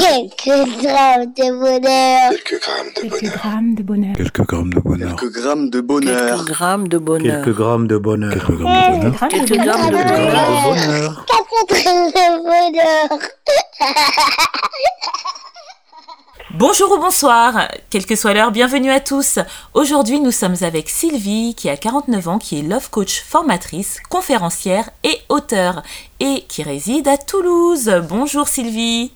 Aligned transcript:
Quelques 0.00 0.82
grammes 0.82 1.32
de 1.36 1.58
bonheur. 1.58 2.30
Quelques 2.30 2.60
grammes 2.60 2.92
de 2.94 3.00
Quelques 3.00 3.20
bonheur. 3.20 3.32
grammes 3.36 3.74
de 3.74 3.82
bonheur. 3.82 4.14
Quelques 4.16 4.42
grammes 4.42 4.68
de 4.68 4.70
bonheur. 4.70 5.16
Quelques 5.16 5.32
grammes 5.32 5.68
de 5.68 5.88
bonheur. 5.88 6.12
Quelques 6.12 6.26
grammes 6.26 6.88
de 6.98 7.08
bonheur. 7.08 7.40
Quelques 7.40 7.56
grammes 7.56 7.86
de 7.86 7.98
bonheur. 7.98 8.32
Quelques 8.32 8.48
grammes 8.48 8.70
de 8.76 8.88
bonheur. 8.88 9.28
Quelques 9.28 9.28
grammes 9.28 9.40
de 9.40 9.46
Quelques 9.46 9.56
grammes 9.64 9.90
bonheur. 9.90 10.00
de 10.00 10.68
bonheur. 10.68 11.26
Quatre 11.26 11.66
grammes 11.82 12.10
de 12.10 12.28
bonheur. 12.42 13.18
Bonjour 16.58 16.90
ou 16.92 16.98
bonsoir, 16.98 17.68
quelle 17.90 18.06
que 18.06 18.16
soit 18.16 18.32
l'heure, 18.32 18.50
bienvenue 18.50 18.90
à 18.90 19.00
tous. 19.00 19.38
Aujourd'hui, 19.74 20.20
nous 20.20 20.30
sommes 20.30 20.54
avec 20.62 20.88
Sylvie, 20.88 21.54
qui 21.54 21.68
a 21.68 21.76
49 21.76 22.28
ans, 22.28 22.38
qui 22.38 22.58
est 22.58 22.62
love 22.62 22.88
coach 22.88 23.20
formatrice, 23.22 23.98
conférencière 24.08 24.88
et 25.04 25.18
auteure, 25.28 25.82
et 26.20 26.44
qui 26.48 26.62
réside 26.62 27.08
à 27.08 27.18
Toulouse. 27.18 27.92
Bonjour 28.08 28.48
Sylvie, 28.48 29.12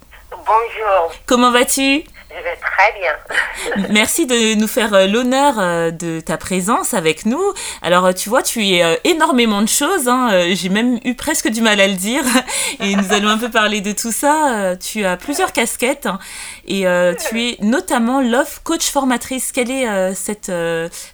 Bonjour, 0.54 1.12
comment 1.26 1.52
vas-tu? 1.52 2.02
Je 2.28 2.42
vais 2.42 2.56
très 2.56 2.92
bien. 2.98 3.86
Merci 3.90 4.26
de 4.26 4.54
nous 4.58 4.66
faire 4.66 4.92
euh, 4.94 5.06
l'honneur 5.06 5.54
euh, 5.60 5.90
de 5.92 6.18
ta 6.18 6.36
présence 6.38 6.92
avec 6.92 7.24
nous. 7.24 7.40
Alors, 7.82 8.06
euh, 8.06 8.12
tu 8.12 8.28
vois, 8.28 8.42
tu 8.42 8.64
es 8.66 9.00
énormément 9.04 9.62
de 9.62 9.68
choses. 9.68 10.08
hein, 10.08 10.28
J'ai 10.52 10.68
même 10.68 10.98
eu 11.04 11.14
presque 11.14 11.46
du 11.48 11.60
mal 11.62 11.80
à 11.80 11.86
le 11.86 11.94
dire. 11.94 12.24
Et 12.80 12.96
nous 12.96 13.12
allons 13.12 13.28
un 13.28 13.38
peu 13.38 13.48
parler 13.48 13.80
de 13.80 13.92
tout 13.92 14.10
ça. 14.10 14.74
Tu 14.76 15.04
as 15.04 15.16
plusieurs 15.16 15.52
casquettes. 15.52 16.06
hein, 16.06 16.18
Et 16.66 16.84
tu 17.28 17.42
es 17.50 17.56
notamment 17.60 18.20
Love 18.20 18.60
Coach 18.64 18.90
Formatrice. 18.90 19.52
Quelle 19.52 19.70
est 19.70 20.14
cette, 20.14 20.50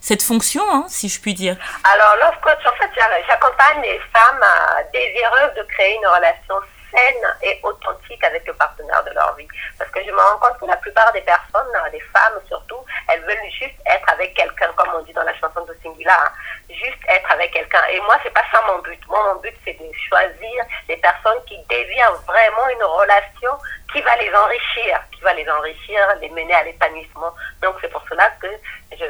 cette 0.01 0.23
fonction, 0.23 0.63
hein, 0.71 0.85
si 0.87 1.09
je 1.09 1.19
puis 1.21 1.35
dire? 1.35 1.57
Alors, 1.83 2.15
Love 2.23 2.41
Coach, 2.41 2.65
en 2.65 2.75
fait, 2.81 2.89
j'a- 2.95 3.27
j'accompagne 3.27 3.81
les 3.83 3.99
femmes 4.11 4.45
désireuses 4.93 5.53
de 5.57 5.63
créer 5.73 5.93
une 5.95 6.07
relation 6.07 6.55
saine 6.93 7.27
et 7.43 7.59
authentique 7.63 8.23
avec 8.23 8.45
le 8.47 8.53
partenaire 8.53 9.03
de 9.03 9.11
leur 9.11 9.35
vie. 9.35 9.47
Parce 9.77 9.89
que 9.91 10.03
je 10.03 10.11
me 10.11 10.17
rends 10.19 10.37
compte 10.39 10.59
que 10.59 10.65
la 10.65 10.77
plupart 10.77 11.11
des 11.13 11.21
personnes, 11.21 11.71
euh, 11.75 11.89
des 11.91 11.99
femmes 11.99 12.39
surtout, 12.47 12.83
elles 13.09 13.21
veulent 13.21 13.51
juste 13.59 13.79
être 13.85 14.09
avec 14.11 14.33
quelqu'un, 14.33 14.71
comme 14.75 14.89
on 14.95 15.01
dit 15.03 15.13
dans 15.13 15.23
la 15.23 15.33
chanson 15.35 15.63
de 15.65 15.75
Singula, 15.81 16.13
hein, 16.13 16.31
juste 16.69 16.99
être 17.07 17.31
avec 17.31 17.51
quelqu'un. 17.51 17.81
Et 17.91 17.99
moi, 18.01 18.17
c'est 18.23 18.33
pas 18.33 18.43
ça 18.51 18.61
mon 18.67 18.79
but. 18.79 18.99
Moi, 19.07 19.33
mon 19.33 19.39
but, 19.41 19.55
c'est 19.65 19.73
de 19.73 19.85
choisir 20.09 20.63
des 20.87 20.97
personnes 20.97 21.43
qui 21.47 21.57
désirent 21.69 22.13
vraiment 22.27 22.67
une 22.69 22.83
relation 22.83 23.51
qui 23.93 24.01
va 24.01 24.15
les 24.17 24.33
enrichir, 24.33 24.99
qui 25.13 25.21
va 25.21 25.33
les 25.33 25.49
enrichir, 25.49 25.99
les 26.21 26.29
mener 26.29 26.53
à 26.53 26.63
l'épanouissement. 26.63 27.33
Donc, 27.61 27.75
c'est 27.81 27.89
pour 27.91 28.03
cela 28.09 28.29
que 28.41 28.47
je, 28.91 29.05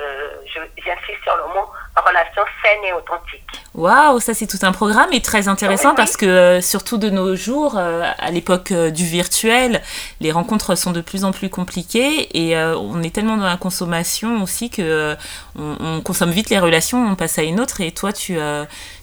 je- 0.45 0.81
j'insiste 0.81 1.23
sur 1.23 1.35
le 1.37 1.45
mot 1.47 1.69
relation 1.95 2.45
saine 2.63 2.83
et 2.83 2.93
authentique. 2.93 3.47
Waouh, 3.77 4.19
ça 4.19 4.33
c'est 4.33 4.47
tout 4.47 4.57
un 4.63 4.71
programme 4.71 5.13
et 5.13 5.21
très 5.21 5.47
intéressant 5.47 5.89
Oui, 5.89 5.95
oui. 5.97 5.97
parce 5.97 6.17
que 6.17 6.25
euh, 6.25 6.61
surtout 6.61 6.97
de 6.97 7.11
nos 7.11 7.35
jours, 7.35 7.75
euh, 7.77 8.01
à 8.17 8.31
l'époque 8.31 8.71
euh, 8.71 8.89
du 8.89 9.05
virtuel, 9.05 9.83
les 10.19 10.31
rencontres 10.31 10.73
sont 10.75 10.89
de 10.91 11.01
plus 11.01 11.23
en 11.23 11.31
plus 11.31 11.51
compliquées 11.51 12.27
et 12.35 12.57
on 12.57 13.03
est 13.03 13.13
tellement 13.13 13.37
dans 13.37 13.45
la 13.45 13.57
consommation 13.57 14.41
aussi 14.41 14.71
que 14.71 14.81
euh, 14.81 15.15
on, 15.59 15.77
on 15.79 16.01
consomme 16.01 16.31
vite 16.31 16.49
les 16.49 16.57
relations, 16.57 17.05
on 17.05 17.15
passe 17.15 17.37
à 17.37 17.43
une 17.43 17.59
autre 17.59 17.79
et 17.81 17.91
toi 17.91 18.11
tu 18.11 18.39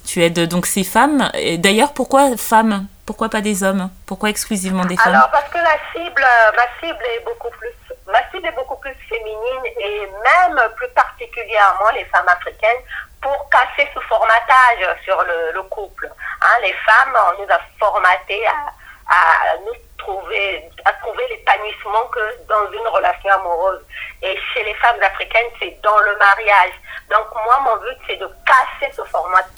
tu 0.05 0.23
aides 0.23 0.49
donc 0.49 0.67
ces 0.67 0.83
femmes. 0.85 1.31
D'ailleurs, 1.59 1.93
pourquoi 1.93 2.37
femmes? 2.37 2.87
Pourquoi 3.07 3.29
pas 3.29 3.43
des 3.43 3.63
hommes? 3.63 3.91
Pourquoi 4.07 4.29
exclusivement 4.31 4.85
des 4.87 4.97
femmes? 4.97 5.15
Alors, 5.15 5.31
parce 5.31 5.49
que 5.51 5.59
la 5.59 5.77
cible, 5.95 6.25
ma 6.57 6.67
cible 6.81 7.05
est 7.17 7.25
beaucoup 7.25 7.51
plus, 7.59 7.73
ma 8.11 8.19
cible 8.33 8.47
est 8.49 8.57
beaucoup 8.57 8.77
plus 8.81 8.95
féminine 9.09 9.65
et 9.79 10.01
même 10.01 10.59
plus 10.77 10.89
particulièrement 10.95 11.91
les 11.95 12.05
femmes 12.07 12.29
africaines 12.29 12.83
pour 13.25 13.49
casser 13.49 13.89
ce 13.95 14.01
formatage 14.01 15.03
sur 15.03 15.21
le, 15.23 15.53
le 15.55 15.63
couple. 15.63 16.13
Hein, 16.43 16.59
les 16.61 16.75
femmes, 16.75 17.17
on 17.33 17.43
nous 17.43 17.51
a 17.51 17.59
formaté 17.79 18.47
à, 18.47 19.57
nous 19.65 19.73
trouver, 19.97 20.71
à 20.85 20.93
trouver 20.93 21.27
l'épanouissement 21.29 22.05
que 22.13 22.21
dans 22.47 22.71
une 22.71 22.87
relation 22.87 23.31
amoureuse. 23.31 23.81
Et 24.21 24.39
chez 24.53 24.63
les 24.65 24.75
femmes 24.75 25.03
africaines, 25.03 25.51
c'est 25.59 25.81
dans 25.81 25.99
le 26.01 26.17
mariage. 26.19 26.73
Donc 27.11 27.27
moi, 27.47 27.61
mon 27.61 27.77
but, 27.77 27.97
c'est 28.07 28.17
de 28.17 28.29
casser 28.45 28.93
ce, 28.93 29.03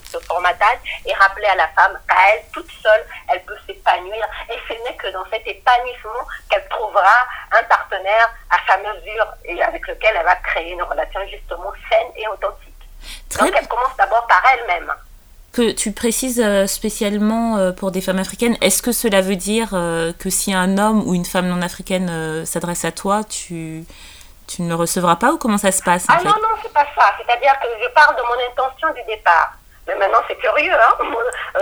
ce 0.05 0.19
formatage 0.25 0.79
et 1.05 1.13
rappeler 1.15 1.47
à 1.47 1.55
la 1.55 1.67
femme 1.69 1.99
qu'à 2.07 2.15
elle, 2.31 2.43
toute 2.53 2.71
seule, 2.71 3.05
elle 3.33 3.43
peut 3.43 3.57
s'épanouir. 3.67 4.25
Et 4.49 4.57
ce 4.69 4.73
n'est 4.83 4.95
que 4.95 5.07
dans 5.09 5.25
cet 5.29 5.45
épanouissement 5.45 6.25
qu'elle 6.49 6.67
trouvera 6.69 7.27
un 7.51 7.63
partenaire 7.63 8.29
à 8.49 8.57
sa 8.65 8.77
mesure 8.77 9.27
et 9.43 9.61
avec 9.61 9.85
lequel 9.87 10.15
elle 10.15 10.25
va 10.25 10.35
créer 10.37 10.71
une 10.71 10.83
relation 10.83 11.19
justement 11.27 11.73
saine 11.89 12.11
et 12.15 12.27
authentique. 12.29 12.66
Très 13.29 13.45
Donc 13.45 13.55
elle 13.59 13.67
commence 13.67 13.95
d'abord 13.97 14.25
par 14.27 14.41
elle-même. 14.53 14.91
que 15.53 15.71
tu 15.71 15.91
précises 15.91 16.39
euh, 16.43 16.67
spécialement 16.67 17.57
euh, 17.57 17.71
pour 17.71 17.91
des 17.91 18.01
femmes 18.01 18.19
africaines. 18.19 18.57
Est-ce 18.61 18.81
que 18.81 18.91
cela 18.91 19.21
veut 19.21 19.35
dire 19.35 19.69
euh, 19.73 20.13
que 20.19 20.29
si 20.29 20.53
un 20.53 20.77
homme 20.77 21.07
ou 21.07 21.13
une 21.15 21.25
femme 21.25 21.47
non 21.47 21.61
africaine 21.61 22.45
s'adresse 22.45 22.85
à 22.85 22.91
toi, 22.91 23.23
tu 23.23 23.83
tu 24.47 24.61
ne 24.61 24.69
le 24.69 24.75
recevras 24.75 25.17
pas 25.17 25.33
ou 25.33 25.37
comment 25.37 25.57
ça 25.57 25.73
se 25.73 25.83
passe 25.83 26.05
en 26.09 26.13
Ah 26.13 26.19
fait? 26.19 26.25
non, 26.25 26.35
non, 26.41 26.55
c'est 26.61 26.71
pas 26.71 26.85
ça. 26.97 27.11
C'est-à-dire 27.17 27.51
que 27.59 27.67
je 27.83 27.89
parle 27.89 28.15
de 28.15 28.21
mon 28.21 28.37
intention 28.49 28.87
du 28.93 29.03
départ. 29.03 29.51
Mais 29.85 29.95
maintenant, 29.95 30.19
c'est 30.27 30.37
curieux, 30.37 30.73
hein. 30.73 30.95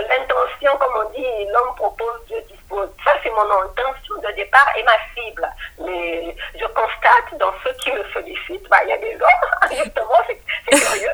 L'intention, 0.08 0.76
comme 0.78 0.94
on 1.04 1.10
dit, 1.10 1.26
l'homme 1.52 1.74
propose, 1.76 2.20
Dieu 2.28 2.36
dispose. 2.48 2.88
Ça, 3.04 3.12
c'est 3.24 3.30
mon 3.30 3.42
intention 3.42 4.14
de 4.22 4.34
départ 4.36 4.68
et 4.76 4.82
ma 4.84 4.92
cible. 5.14 5.48
Mais 5.84 6.36
je 6.54 6.66
constate 6.66 7.38
dans 7.40 7.52
ceux 7.64 7.72
qui 7.82 7.90
me 7.92 8.04
sollicitent, 8.12 8.68
bah, 8.68 8.78
il 8.84 8.90
y 8.90 8.92
a 8.92 8.98
des 8.98 9.14
hommes, 9.14 9.68
justement, 9.84 10.20
c'est 10.28 10.40
c'est 10.70 10.80
curieux. 10.80 11.10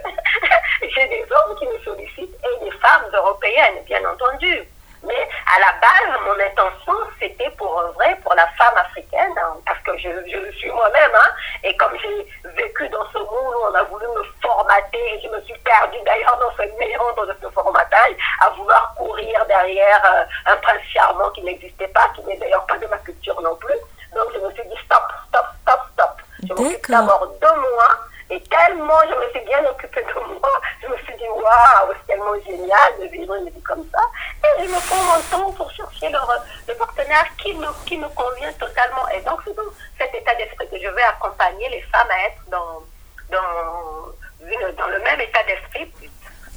J'ai 0.83 1.09
des 1.09 1.25
hommes 1.31 1.57
qui 1.59 1.67
me 1.67 1.79
sollicitent 1.85 2.37
et 2.45 2.65
des 2.65 2.71
femmes 2.79 3.05
européennes, 3.15 3.83
bien 3.87 4.01
entendu. 4.11 4.63
Mais 5.05 5.29
à 5.53 5.59
la 5.59 5.73
base, 5.81 6.21
mon 6.25 6.39
intention, 6.45 6.93
c'était 7.21 7.51
pour 7.59 7.77
euh, 7.81 7.91
vrai, 7.93 8.17
pour 8.23 8.35
la 8.35 8.47
femme 8.57 8.77
africaine, 8.77 9.35
hein, 9.37 9.57
parce 9.67 9.81
que 9.81 9.99
je, 9.99 10.09
je 10.31 10.37
le 10.39 10.53
suis 10.53 10.71
moi-même, 10.71 11.11
hein, 11.13 11.29
et 11.65 11.77
comme 11.77 11.91
j'ai 12.01 12.51
vécu 12.51 12.89
dans 12.89 13.05
ce 13.13 13.19
monde 13.19 13.55
où 13.59 13.65
on 13.69 13.75
a 13.75 13.83
voulu 13.83 14.07
me 14.07 14.23
formater, 14.41 15.21
je 15.25 15.29
me 15.29 15.41
suis 15.43 15.59
perdue 15.65 15.99
d'ailleurs 16.07 16.39
dans 16.39 16.53
ce 16.57 16.63
méandre 16.79 17.27
de 17.27 17.37
ce 17.43 17.51
formatage, 17.51 18.15
à 18.43 18.51
vouloir 18.51 18.95
courir 18.97 19.42
derrière 19.53 20.03
euh, 20.13 20.53
un 20.53 20.57
prince 20.57 20.83
charmant 20.95 21.29
qui 21.31 21.43
n'existait 21.43 21.89
pas, 21.89 22.09
qui 22.15 22.23
n'est 22.25 22.37
d'ailleurs 22.39 22.65
pas 22.67 22.79
de 22.79 22.87
ma 22.87 22.99
culture 22.99 23.39
non 23.43 23.55
plus. 23.57 23.79
Donc 24.15 24.27
je 24.35 24.39
me 24.41 24.51
suis 24.53 24.65
dit 24.69 24.79
stop, 24.85 25.05
stop, 25.29 25.47
stop, 25.63 25.81
stop. 25.93 26.15
Je 26.49 26.53
m'occupe 26.55 26.89
D'accord. 26.89 27.07
d'abord 27.07 27.27
de 27.45 27.61
moi, 27.61 27.89
et 28.31 28.41
tellement 28.45 29.01
je 29.11 29.15
me 29.21 29.27
suis 29.31 29.41
bien 29.51 29.63
occupée 29.73 30.03
de 30.03 30.15
moi, 30.41 30.53
je 30.83 30.87
me 30.89 30.97
suis 31.05 31.17
dit 31.17 31.29
waouh, 31.29 31.93
c'est 31.99 32.07
tellement 32.13 32.35
génial 32.47 32.91
de 33.01 33.07
vivre 33.09 33.35
une 33.35 33.51
vie 33.51 33.63
comme 33.63 33.85
ça. 33.93 34.03
Et 34.59 34.65
je 34.65 34.69
me 34.69 34.81
prends 34.89 35.05
mon 35.11 35.21
temps 35.31 35.53
pour 35.53 35.71
chercher 35.71 36.09
le, 36.09 36.19
le 36.69 36.75
partenaire 36.75 37.27
qui 37.39 37.53
me, 37.55 37.67
qui 37.87 37.97
me 37.99 38.09
convient 38.09 38.53
totalement. 38.55 39.07
Et 39.15 39.21
donc 39.23 39.41
c'est 39.45 39.55
dans 39.55 39.71
cet 39.99 40.15
état 40.15 40.35
d'esprit 40.35 40.69
que 40.71 40.79
je 40.81 40.89
vais 40.89 41.03
accompagner 41.15 41.69
les 41.69 41.83
femmes 41.93 42.11
à 42.11 42.27
être 42.29 42.43
dans, 42.49 42.83
dans, 43.31 44.13
une- 44.41 44.75
dans 44.77 44.89
le 44.89 45.01
même 45.01 45.21
état 45.21 45.43
d'esprit. 45.45 45.93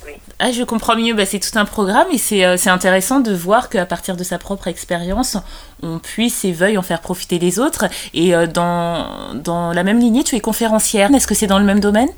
Oui. 0.06 0.22
Ah, 0.40 0.51
je 0.51 0.63
comprends 0.63 0.97
mieux, 0.97 1.13
bah, 1.13 1.25
c'est 1.25 1.40
tout 1.40 1.57
un 1.57 1.63
programme 1.63 2.07
et 2.12 2.18
c'est 2.18 2.44
euh, 2.44 2.57
c'est 2.57 2.69
intéressant 2.69 3.22
de 3.22 3.34
voir 3.34 3.69
qu'à 3.69 3.85
partir 3.85 4.18
de 4.18 4.23
sa 4.23 4.38
propre 4.38 4.68
expérience, 4.68 5.38
on 5.81 5.97
puisse 5.97 6.44
et 6.44 6.51
veuille 6.51 6.78
en 6.78 6.81
faire 6.81 7.00
profiter 7.00 7.40
les 7.40 7.57
autres. 7.57 7.85
Et 8.13 8.35
euh, 8.35 8.45
dans, 8.45 9.34
dans 9.34 9.72
la 9.72 9.84
même 9.84 10.00
lignée, 10.00 10.25
tu 10.25 10.35
es 10.35 10.41
conférencière. 10.41 11.13
Est-ce 11.13 11.28
que 11.28 11.35
c'est 11.35 11.47
dans 11.47 11.59
le 11.59 11.63
même 11.63 11.79
domaine? 11.79 12.09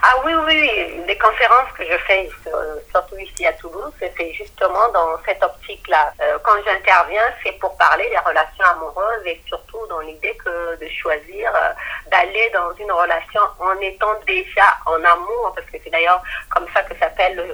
Ah 0.00 0.14
oui, 0.24 0.32
oui. 0.32 1.02
Les 1.08 1.18
conférences 1.18 1.72
que 1.76 1.84
je 1.84 1.96
fais, 2.06 2.30
euh, 2.46 2.76
surtout 2.90 3.18
ici 3.18 3.44
à 3.46 3.52
Toulouse, 3.54 3.92
c'est 4.00 4.32
justement 4.32 4.88
dans 4.90 5.18
cette 5.26 5.42
optique-là. 5.42 6.12
Euh, 6.22 6.38
quand 6.44 6.54
j'interviens, 6.64 7.24
c'est 7.42 7.58
pour 7.58 7.76
parler 7.76 8.08
des 8.08 8.18
relations 8.18 8.64
amoureuses 8.64 9.26
et 9.26 9.40
surtout 9.46 9.84
dans 9.88 9.98
l'idée 10.00 10.36
que 10.36 10.76
de 10.76 10.88
choisir 10.88 11.52
euh, 11.52 11.72
d'aller 12.12 12.48
dans 12.50 12.72
une 12.74 12.92
relation 12.92 13.40
en 13.58 13.72
étant 13.80 14.14
déjà 14.24 14.66
en 14.86 15.02
amour, 15.02 15.52
parce 15.56 15.66
que 15.66 15.78
c'est 15.82 15.90
d'ailleurs 15.90 16.22
comme 16.50 16.66
ça 16.72 16.82
que 16.82 16.96
s'appelle 16.98 17.44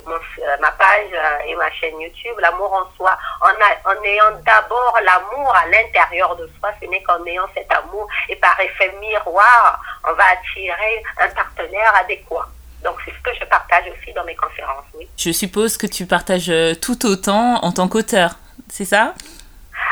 ma 0.60 0.70
page 0.72 1.10
et 1.46 1.54
ma 1.54 1.70
chaîne 1.72 1.98
YouTube, 1.98 2.38
l'amour 2.40 2.72
en 2.74 2.96
soi. 2.96 3.16
En, 3.40 3.90
en 3.90 4.02
ayant 4.02 4.32
d'abord 4.44 4.98
l'amour 5.02 5.54
à 5.56 5.66
l'intérieur 5.68 6.36
de 6.36 6.48
soi, 6.58 6.70
ce 6.80 6.86
n'est 6.88 7.02
qu'en 7.02 7.24
ayant 7.24 7.48
cet 7.54 7.72
amour 7.72 8.06
et 8.28 8.36
par 8.36 8.58
effet 8.60 8.92
miroir, 9.00 9.80
on 10.06 10.12
va 10.12 10.24
attirer 10.32 11.02
un 11.18 11.28
partenaire 11.30 11.94
adéquat. 11.96 12.43
Donc 12.84 12.96
c'est 13.04 13.12
ce 13.12 13.22
que 13.22 13.30
je 13.40 13.44
partage 13.46 13.84
aussi 13.88 14.12
dans 14.12 14.24
mes 14.24 14.36
conférences, 14.36 14.84
oui. 14.94 15.08
Je 15.16 15.32
suppose 15.32 15.76
que 15.76 15.86
tu 15.86 16.06
partages 16.06 16.50
euh, 16.50 16.74
tout 16.74 17.06
autant 17.06 17.64
en 17.64 17.72
tant 17.72 17.88
qu'auteur, 17.88 18.36
c'est 18.68 18.84
ça? 18.84 19.14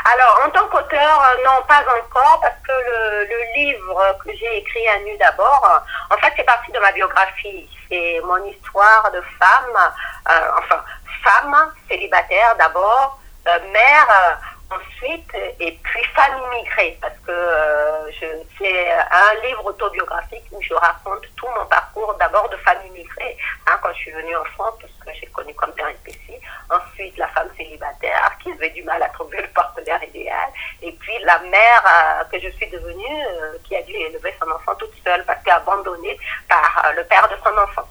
Alors, 0.05 0.41
en 0.45 0.49
tant 0.49 0.67
qu'auteur, 0.67 1.21
euh, 1.21 1.43
non, 1.45 1.61
pas 1.67 1.81
encore, 1.81 2.39
parce 2.41 2.55
que 2.67 2.71
le, 2.71 3.25
le 3.25 3.39
livre 3.55 4.17
que 4.23 4.31
j'ai 4.35 4.57
écrit 4.57 4.87
à 4.89 4.99
nu 4.99 5.17
d'abord, 5.17 5.63
euh, 5.65 6.15
en 6.15 6.17
fait, 6.19 6.33
c'est 6.35 6.43
parti 6.43 6.71
de 6.71 6.79
ma 6.79 6.91
biographie. 6.91 7.69
C'est 7.89 8.21
mon 8.25 8.43
histoire 8.45 9.11
de 9.13 9.21
femme, 9.39 9.91
euh, 10.29 10.49
enfin, 10.57 10.81
femme 11.23 11.71
célibataire 11.89 12.55
d'abord, 12.57 13.19
euh, 13.47 13.59
mère, 13.71 14.39
ensuite, 14.75 15.33
et 15.59 15.71
puis 15.83 16.03
femme 16.15 16.39
immigrée, 16.51 16.97
parce 17.01 17.17
que 17.25 17.31
euh, 17.31 18.11
c'est 18.57 18.91
un 18.91 19.47
livre 19.47 19.65
autobiographique 19.65 20.43
où 20.51 20.61
je 20.61 20.73
raconte 20.73 21.23
tout 21.35 21.47
mon 21.57 21.65
parcours 21.65 22.15
d'abord 22.19 22.49
de 22.49 22.57
femme 22.57 22.79
immigrée, 22.87 23.37
hein, 23.67 23.77
quand 23.81 23.89
je 23.93 23.99
suis 23.99 24.11
venue 24.11 24.35
en 24.35 24.43
France, 24.55 24.75
parce 24.79 24.93
que 25.05 25.19
j'ai 25.19 25.27
connu 25.27 25.53
comme 25.55 25.73
péripétie, 25.73 26.39
ensuite 26.69 27.17
la 27.17 27.27
femme 27.29 27.49
célibataire 27.57 28.31
qui 28.41 28.51
avait 28.51 28.69
du 28.71 28.83
mal 28.83 29.01
à 29.01 29.09
trouver 29.09 29.41
le 29.41 29.47
partenaire 29.49 30.03
idéal, 30.03 30.49
et 30.81 30.91
puis 30.91 31.17
la 31.23 31.39
mère 31.39 31.83
euh, 31.85 32.23
que 32.31 32.39
je 32.39 32.49
suis 32.49 32.69
devenue, 32.69 33.25
euh, 33.27 33.57
qui 33.63 33.75
a 33.75 33.81
dû 33.83 33.93
élever 33.93 34.33
son 34.41 34.49
enfant 34.51 34.75
toute 34.75 34.93
seule 35.03 35.23
parce 35.25 35.41
qu'elle 35.43 35.53
est 35.53 35.57
abandonnée 35.57 36.19
par 36.49 36.91
le 36.95 37.03
père 37.05 37.27
de 37.29 37.35
son 37.43 37.57
enfant. 37.57 37.87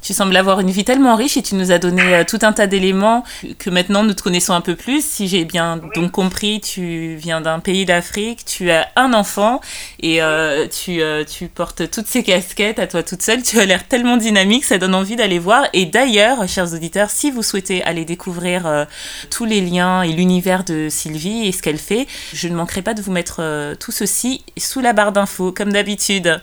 Tu 0.00 0.14
sembles 0.14 0.36
avoir 0.36 0.60
une 0.60 0.70
vie 0.70 0.84
tellement 0.84 1.16
riche 1.16 1.36
et 1.36 1.42
tu 1.42 1.54
nous 1.54 1.72
as 1.72 1.78
donné 1.78 2.14
euh, 2.14 2.24
tout 2.24 2.38
un 2.42 2.52
tas 2.52 2.66
d'éléments 2.66 3.24
que 3.58 3.70
maintenant 3.70 4.02
nous 4.02 4.14
te 4.14 4.22
connaissons 4.22 4.54
un 4.54 4.60
peu 4.60 4.76
plus. 4.76 5.04
Si 5.04 5.28
j'ai 5.28 5.44
bien 5.44 5.80
donc 5.94 6.12
compris, 6.12 6.60
tu 6.60 7.16
viens 7.16 7.40
d'un 7.40 7.58
pays 7.58 7.84
d'Afrique, 7.84 8.44
tu 8.44 8.70
as 8.70 8.88
un 8.96 9.12
enfant 9.12 9.60
et 10.00 10.22
euh, 10.22 10.66
tu, 10.68 11.02
euh, 11.02 11.24
tu 11.24 11.48
portes 11.48 11.90
toutes 11.90 12.06
ces 12.06 12.22
casquettes 12.22 12.78
à 12.78 12.86
toi 12.86 13.02
toute 13.02 13.22
seule. 13.22 13.42
Tu 13.42 13.58
as 13.60 13.66
l'air 13.66 13.86
tellement 13.86 14.16
dynamique, 14.16 14.64
ça 14.64 14.78
donne 14.78 14.94
envie 14.94 15.16
d'aller 15.16 15.38
voir. 15.38 15.66
Et 15.72 15.86
d'ailleurs, 15.86 16.48
chers 16.48 16.72
auditeurs, 16.72 17.10
si 17.10 17.30
vous 17.30 17.42
souhaitez 17.42 17.82
aller 17.82 18.04
découvrir 18.04 18.86
tous 19.30 19.44
les 19.44 19.60
liens 19.60 20.02
et 20.02 20.12
l'univers 20.12 20.64
de 20.64 20.88
Sylvie 20.90 21.46
et 21.46 21.52
ce 21.52 21.62
qu'elle 21.62 21.78
fait, 21.78 22.06
je 22.32 22.48
ne 22.48 22.54
manquerai 22.54 22.82
pas 22.82 22.94
de 22.94 23.02
vous 23.02 23.12
mettre 23.12 23.74
tout 23.78 23.92
ceci 23.92 24.42
sous 24.58 24.80
la 24.80 24.92
barre 24.92 25.12
d'infos, 25.12 25.52
comme 25.52 25.72
d'habitude. 25.72 26.40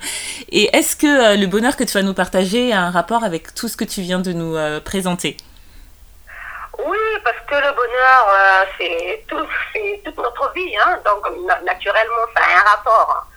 Et 0.49 0.75
est-ce 0.75 0.95
que 0.95 1.37
le 1.37 1.45
bonheur 1.47 1.75
que 1.75 1.83
tu 1.83 1.93
vas 1.93 2.01
nous 2.01 2.13
partager 2.13 2.73
a 2.73 2.81
un 2.81 2.91
rapport 2.91 3.23
avec 3.23 3.53
tout 3.53 3.67
ce 3.67 3.77
que 3.77 3.83
tu 3.83 4.01
viens 4.01 4.19
de 4.19 4.33
nous 4.33 4.55
euh, 4.55 4.79
présenter? 4.79 5.37
Oui, 6.77 6.97
parce 7.23 7.37
que 7.47 7.55
le 7.55 7.73
bonheur, 7.73 8.27
euh, 8.29 8.65
c'est 8.77 9.25
tout, 9.27 9.47
toute 10.05 10.17
notre 10.17 10.53
vie. 10.53 10.75
Hein. 10.77 10.99
donc, 11.05 11.25
naturellement, 11.63 12.25
ça 12.35 12.43
a 12.43 12.59
un 12.59 12.75
rapport. 12.75 13.27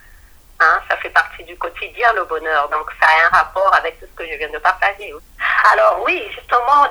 Hein. 0.60 0.80
ça 0.90 0.96
fait 0.96 1.10
partie 1.10 1.44
du 1.44 1.56
quotidien, 1.56 2.12
le 2.14 2.24
bonheur. 2.24 2.68
Donc, 2.70 2.90
ça 3.00 3.06
a 3.06 3.26
un 3.26 3.38
rapport 3.38 3.72
avec 3.74 4.00
tout 4.00 4.06
ce 4.06 4.22
que 4.22 4.30
je 4.30 4.36
viens 4.38 4.50
de 4.50 4.58
partager. 4.58 5.14
Alors, 5.72 6.02
oui, 6.04 6.22
justement, 6.34 6.86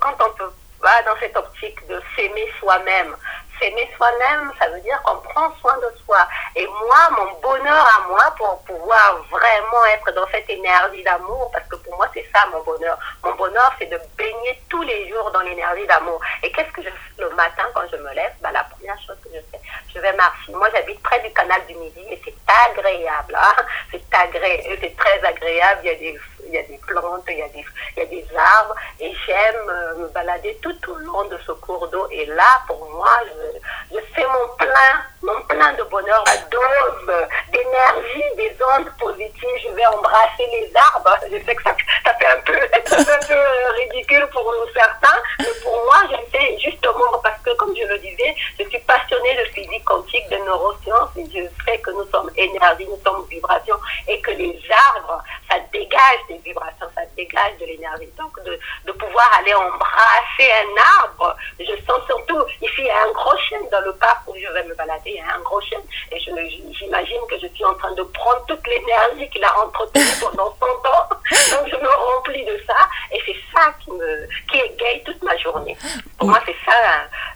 quand 0.00 0.16
on 0.20 0.32
peut, 0.34 0.52
va 0.80 1.02
dans 1.02 1.18
cette 1.18 1.36
optique 1.36 1.86
de 1.88 2.00
s'aimer 2.14 2.46
soi-même, 2.58 3.14
s'aimer 3.60 3.88
soi-même, 3.96 4.52
ça 4.58 4.68
veut 4.70 4.80
dire 4.80 5.00
qu'on 5.02 5.16
prend 5.16 5.52
soin 5.60 5.76
de 5.78 5.92
soi. 6.04 6.26
Et 6.56 6.66
moi, 6.66 7.10
mon 7.10 7.40
bonheur 7.40 7.86
à 7.98 8.08
moi, 8.08 8.34
pour 8.36 8.58
pouvoir 8.64 9.22
vraiment 9.30 9.84
être 9.94 10.12
dans 10.14 10.26
cette 10.28 10.48
énergie 10.48 11.02
d'amour, 11.02 11.50
parce 11.52 11.66
que 11.68 11.76
pour 11.76 11.96
moi, 11.96 12.08
c'est 12.14 12.26
ça 12.34 12.46
mon 12.52 12.62
bonheur. 12.62 12.98
Mon 13.22 13.34
bonheur, 13.34 13.72
c'est 13.78 13.86
de 13.86 13.98
baigner 14.16 14.60
tous 14.68 14.82
les 14.82 15.08
jours 15.08 15.30
dans 15.30 15.40
l'énergie 15.40 15.86
d'amour. 15.86 16.20
Et 16.42 16.50
qu'est-ce 16.52 16.72
que 16.72 16.82
je 16.82 16.88
fais 16.88 17.22
le 17.22 17.30
matin 17.30 17.64
quand 17.74 17.82
je 17.90 17.96
me 17.96 18.12
lève? 18.14 18.32
Bah, 18.40 18.50
La 18.52 18.64
première 18.64 18.98
chose 19.06 19.16
que 19.22 19.30
je 19.34 19.40
fais, 19.50 19.60
je 19.94 20.00
vais 20.00 20.12
marcher. 20.14 20.52
Moi, 20.52 20.68
j'habite 20.74 21.02
près 21.02 21.20
du 21.20 21.32
canal 21.32 21.60
du 21.66 21.74
Midi 21.74 22.00
et 22.10 22.20
c'est 22.24 22.34
agréable. 22.66 23.36
Hein. 23.36 23.62
C'est 23.90 24.02
agréable, 24.14 24.78
c'est 24.80 24.96
très 24.96 25.22
agréable. 25.24 25.80
Il 25.84 25.86
y 25.86 25.90
a 25.90 25.94
des 25.96 26.18
il 26.50 26.54
y 26.54 26.58
a 26.58 26.62
des 26.62 26.78
plantes, 26.78 27.22
il 27.28 27.38
y 27.38 27.42
a 27.42 27.48
des, 27.48 27.64
il 27.96 28.02
y 28.02 28.02
a 28.02 28.06
des 28.06 28.26
arbres, 28.36 28.74
et 28.98 29.12
j'aime 29.26 29.68
euh, 29.68 29.94
me 29.98 30.08
balader 30.08 30.58
tout 30.62 30.76
au 30.90 30.96
long 30.96 31.24
de 31.28 31.38
ce 31.46 31.52
cours 31.52 31.86
d'eau. 31.88 32.06
Et 32.10 32.26
là, 32.26 32.62
pour 32.66 32.90
moi, 32.90 33.20
je, 33.26 33.96
je 33.96 34.00
fais 34.14 34.26
mon 34.26 34.56
plein, 34.56 34.92
mon 35.22 35.40
plein 35.42 35.72
de 35.74 35.82
bonheur, 35.84 36.24
la 36.26 36.36
dose 36.50 37.28
d'énergie, 37.52 38.24
des 38.36 38.56
ondes 38.76 38.90
positives. 38.98 39.58
Je 39.62 39.74
vais 39.74 39.86
embrasser 39.86 40.46
les 40.52 40.72
arbres. 40.74 41.16
Je 41.30 41.38
sais 41.44 41.54
que 41.54 41.62
ça, 41.62 41.76
ça 42.04 42.14
fait 42.14 42.26
un 42.26 42.40
peu, 42.40 42.54
un 42.54 43.26
peu 43.26 43.40
ridicule 43.78 44.26
pour 44.32 44.50
certains, 44.74 45.18
mais 45.38 45.52
pour 45.62 45.84
moi, 45.84 46.02
je 46.10 46.38
fais 46.38 46.58
justement 46.58 47.18
parce 47.22 47.40
que, 47.42 47.50
comme 47.56 47.74
je 47.76 47.86
le 47.86 47.98
disais, 47.98 48.34
je 48.58 48.64
suis 48.68 48.78
passionnée 48.80 49.36
de 49.36 49.44
physique 49.50 49.84
quantique, 49.84 50.28
de 50.30 50.36
neurosciences, 50.36 51.10
et 51.16 51.24
je 51.26 51.64
sais 51.64 51.78
que 51.78 51.90
nous 51.90 52.06
sommes 52.10 52.30
énergie, 52.36 52.86
nous 52.86 53.00
sommes 53.04 53.24
vibration, 53.28 53.76
et 54.08 54.20
que 54.20 54.30
les 54.32 54.60
arbres, 54.94 55.22
ça 55.50 55.56
dégage 55.72 56.20
ça 56.54 57.02
dégage 57.16 57.58
de 57.60 57.66
l'énergie. 57.66 58.08
Donc, 58.18 58.42
de, 58.44 58.58
de, 58.86 58.92
pouvoir 58.92 59.30
aller 59.38 59.54
embrasser 59.54 60.50
un 60.50 61.02
arbre, 61.02 61.36
je 61.58 61.74
sens 61.86 62.00
surtout, 62.06 62.42
ici, 62.60 62.74
il 62.78 62.86
y 62.86 62.90
a 62.90 63.02
un 63.02 63.12
gros 63.12 63.36
chêne 63.48 63.66
dans 63.70 63.80
le 63.80 63.92
parc 63.94 64.26
où 64.28 64.34
je 64.36 64.52
vais 64.52 64.64
me 64.64 64.74
balader, 64.74 65.10
il 65.10 65.16
y 65.16 65.20
a 65.20 65.34
un 65.34 65.40
gros 65.40 65.60
chêne, 65.60 65.82
et 66.12 66.18
j'imagine 66.18 67.20
que 67.28 67.38
je 67.40 67.46
suis 67.48 67.64
en 67.64 67.74
train 67.74 67.92
de 67.92 68.02
prendre 68.02 68.44
toute 68.46 68.66
l'énergie 68.66 69.28
qu'il 69.30 69.44
a 69.44 69.58
entretenue 69.60 70.04
pendant 70.20 70.54
100 70.58 70.66
ans. 70.66 71.08
Donc, 71.52 71.68
je 71.70 71.76
me 71.76 71.88
remplis 71.88 72.44
de 72.44 72.60
ça, 72.66 72.76
et 73.12 73.20
c'est 73.26 73.36
ça 73.54 73.72
qui, 73.80 73.90
me, 73.92 74.28
qui 74.50 74.58
égaye 74.58 75.02
toute 75.04 75.22
ma 75.22 75.36
journée. 75.36 75.76
Pour 76.18 76.28
moi, 76.28 76.40
c'est 76.46 76.56
ça 76.64 76.72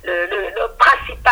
le, 0.04 0.26
le, 0.26 0.50
le, 0.50 0.68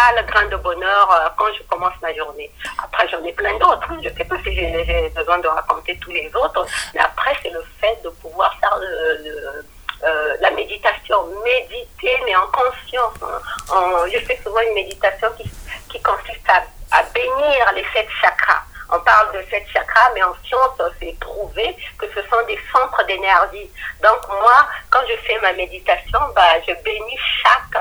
principal 0.02 0.26
grain 0.26 0.46
de 0.46 0.56
bonheur 0.56 1.10
euh, 1.12 1.28
quand 1.36 1.52
je 1.56 1.62
commence 1.64 1.92
ma 2.02 2.12
journée. 2.14 2.50
Après, 2.82 3.08
j'en 3.08 3.22
ai 3.24 3.32
plein 3.32 3.56
d'autres. 3.58 3.88
Je 4.02 4.08
ne 4.08 4.14
sais 4.14 4.24
pas 4.24 4.36
si 4.44 4.54
j'ai 4.54 5.12
besoin 5.14 5.38
de 5.38 5.48
raconter 5.48 5.96
tous 5.98 6.10
les 6.10 6.30
autres, 6.34 6.66
mais 6.94 7.00
après, 7.00 7.36
c'est 7.42 7.50
le 7.50 7.64
fait 7.80 7.98
de 8.02 8.08
pouvoir 8.10 8.54
faire 8.60 8.78
euh, 8.80 10.36
la 10.40 10.50
méditation, 10.50 11.16
méditer, 11.44 12.20
mais 12.24 12.34
en 12.34 12.46
conscience. 12.48 13.14
Hein. 13.22 14.06
je 14.12 14.18
fais 14.20 14.38
souvent 14.42 14.60
une 14.60 14.74
méditation 14.74 15.28
qui, 15.36 15.48
qui 15.88 16.02
consiste 16.02 16.48
à, 16.48 16.62
à 16.98 17.02
bénir 17.14 17.72
les 17.74 17.84
sept 17.92 18.08
chakras. 18.20 18.62
On 18.94 19.00
parle 19.00 19.32
de 19.32 19.42
sept 19.48 19.64
chakras, 19.72 20.10
mais 20.14 20.22
en 20.22 20.34
science, 20.44 20.76
c'est 21.00 21.16
prouvé 21.20 21.76
que 21.98 22.06
ce 22.14 22.20
sont 22.28 22.44
des 22.46 22.58
centres 22.72 23.06
d'énergie. 23.06 23.70
Donc 24.02 24.18
moi, 24.28 24.66
quand 24.90 25.00
je 25.08 25.16
fais 25.26 25.38
ma 25.40 25.52
méditation, 25.52 26.18
bah, 26.34 26.60
je 26.66 26.74
bénis 26.82 27.18
chaque 27.42 27.71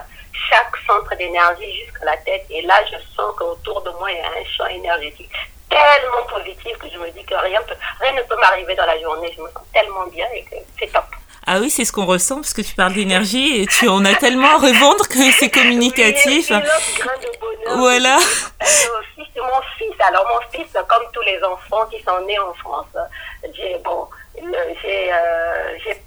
chaque 0.52 0.76
centre 0.86 1.16
d'énergie 1.16 1.86
jusqu'à 1.86 2.06
la 2.06 2.18
tête. 2.18 2.46
Et 2.50 2.62
là, 2.64 2.76
je 2.86 2.98
sens 3.16 3.34
qu'autour 3.38 3.82
de 3.82 3.92
moi, 3.92 4.12
il 4.12 4.18
y 4.18 4.20
a 4.20 4.28
un 4.28 4.46
champ 4.46 4.68
énergétique 4.68 5.32
tellement 5.70 6.26
positif 6.28 6.78
que 6.78 6.90
je 6.90 6.98
me 6.98 7.10
dis 7.12 7.24
que 7.24 7.36
rien, 7.36 7.62
peut, 7.62 7.76
rien 8.02 8.12
ne 8.14 8.22
peut 8.24 8.36
m'arriver 8.36 8.76
dans 8.76 8.86
la 8.86 9.00
journée. 9.00 9.32
Je 9.36 9.42
me 9.42 9.48
sens 9.48 9.64
tellement 9.74 10.06
bien 10.08 10.28
et 10.36 10.44
que 10.44 10.56
c'est 10.78 10.92
top. 10.92 11.06
Ah 11.48 11.60
oui, 11.60 11.70
c'est 11.70 11.86
ce 11.86 11.92
qu'on 11.92 12.06
ressent 12.06 12.36
parce 12.36 12.54
que 12.54 12.62
tu 12.62 12.76
parles 12.76 12.94
d'énergie 12.94 13.62
et 13.62 13.66
tu 13.66 13.88
en 13.88 14.06
as 14.06 14.16
tellement 14.16 14.50
à 14.50 14.58
revendre 14.58 15.08
que 15.08 15.32
c'est 15.32 15.50
communicatif. 15.50 16.52
Oui, 16.52 16.62
grain 16.98 17.18
de 17.18 17.40
bonheur. 17.40 17.78
Voilà. 17.78 18.18
C'est 18.62 19.42
mon 19.42 19.62
fils. 19.78 19.96
Alors 20.08 20.28
mon 20.28 20.50
fils, 20.52 20.72
comme 20.74 21.04
tous 21.14 21.22
les 21.22 21.42
enfants 21.44 21.86
qui 21.88 22.02
sont 22.04 22.20
nés 22.26 22.38
en 22.40 22.54
France, 22.56 22.86
j'ai 23.56 23.78
bon, 23.84 24.08
j'ai 24.36 25.12
euh, 25.12 25.78
j'ai 25.84 26.02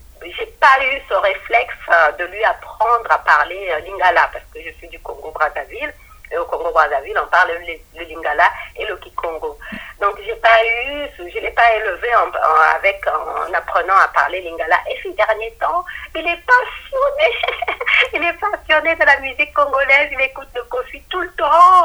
pas 0.64 0.82
eu 0.82 0.99
ce 1.06 1.14
réflexe 1.14 1.75
euh, 1.90 2.12
de 2.12 2.25
lui 2.25 2.43
apprendre 2.43 3.11
à 3.11 3.19
parler 3.19 3.69
euh, 3.70 3.81
lingala 3.81 4.31
parce 4.32 4.44
que 4.55 4.62
je 4.64 4.70
suis 4.78 4.88
du 4.88 4.99
Congo-Brazzaville. 5.00 5.93
Et 6.32 6.38
au 6.38 6.46
Congo-Brazzaville, 6.46 7.20
on 7.22 7.26
parle 7.26 7.50
le, 7.52 8.02
lingala 8.02 8.49
et 8.75 8.87
le 8.87 8.96
kikongo. 8.96 9.58
Donc, 10.00 10.16
j'ai 10.25 10.34
pas 10.37 10.64
eu, 10.64 11.06
je 11.19 11.38
l'ai 11.38 11.50
pas 11.50 11.70
élevé 11.76 12.08
en, 12.16 12.31
avec, 12.76 13.05
en 13.06 13.52
apprenant 13.52 13.96
à 13.96 14.08
parler 14.08 14.40
lingala. 14.40 14.78
Et 14.90 14.99
ces 15.02 15.12
derniers 15.12 15.52
temps, 15.61 15.84
il 16.14 16.26
est 16.26 16.43
passionné. 16.46 17.28
il 18.14 18.25
est 18.25 18.40
passionné 18.40 18.96
de 18.96 19.05
la 19.05 19.20
musique 19.20 19.52
congolaise. 19.52 20.08
Il 20.12 20.20
écoute 20.22 20.49
le 20.55 20.62
Kofi 20.62 21.02
tout 21.11 21.20
le 21.20 21.31
temps. 21.32 21.84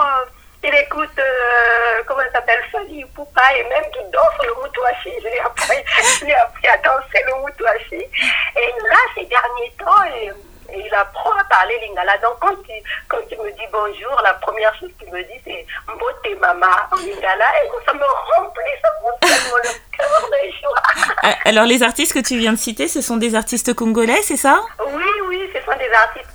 Euh, 0.63 0.67
il 0.67 0.75
écoute, 0.75 1.09
euh, 1.17 2.03
comment 2.07 2.21
ça 2.21 2.33
s'appelle, 2.33 2.59
Fali 2.71 3.05
Poupa, 3.15 3.41
et 3.55 3.63
même 3.63 3.83
qui 3.91 4.03
danse 4.11 4.45
le 4.45 4.53
Mutuashi. 4.61 5.11
Je 5.21 5.27
l'ai 5.27 5.39
appris, 5.39 5.77
appris, 6.33 6.67
à 6.67 6.77
danser 6.77 7.23
le 7.27 7.45
Mutuashi. 7.45 7.95
Et 7.95 8.73
là, 8.87 8.97
ces 9.15 9.25
derniers 9.25 9.73
temps, 9.77 10.03
et, 10.15 10.31
il 10.75 10.93
apprend 10.93 11.31
à 11.31 11.43
parler 11.45 11.79
lingala. 11.79 12.17
Donc, 12.19 12.37
quand 12.39 12.55
il, 12.67 12.83
quand 13.07 13.17
il 13.31 13.37
me 13.39 13.51
dit 13.51 13.67
bonjour, 13.71 14.21
la 14.23 14.33
première 14.35 14.73
chose 14.79 14.91
qu'il 14.99 15.11
me 15.11 15.21
dit, 15.23 15.41
c'est 15.43 15.65
Mbote 15.87 16.39
Mama 16.39 16.87
en 16.91 16.97
lingala. 16.97 17.45
Et 17.63 17.69
ça 17.85 17.93
me 17.93 18.03
remplit, 18.03 18.63
ça 18.83 18.89
me 19.01 19.27
tellement 19.27 19.57
le 19.57 19.97
cœur 19.97 20.29
de 20.29 20.51
joie. 20.61 21.15
Ah, 21.23 21.35
alors, 21.45 21.65
les 21.65 21.81
artistes 21.81 22.13
que 22.13 22.19
tu 22.19 22.37
viens 22.37 22.53
de 22.53 22.57
citer, 22.57 22.87
ce 22.87 23.01
sont 23.01 23.17
des 23.17 23.33
artistes 23.33 23.73
congolais, 23.73 24.21
c'est 24.21 24.37
ça? 24.37 24.61
Oui, 24.85 25.03
oui, 25.27 25.49
ce 25.53 25.59
sont 25.61 25.77
des 25.77 25.91
artistes 25.91 26.28